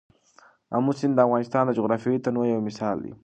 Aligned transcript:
آمو 0.75 0.91
سیند 0.99 1.13
د 1.15 1.19
افغانستان 1.27 1.63
د 1.65 1.71
جغرافیوي 1.77 2.19
تنوع 2.25 2.45
یو 2.47 2.65
مثال 2.67 2.97
دی. 3.03 3.11